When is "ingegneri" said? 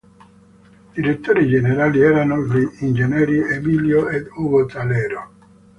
2.79-3.37